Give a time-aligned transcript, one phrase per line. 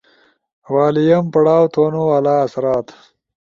[0.73, 2.87] والئیم، پڑھاؤ تھونُو والا آثرات